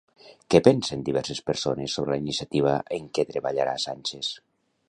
[0.53, 4.35] Què pensen diverses persones sobre la iniciativa en què treballarà Sànchez?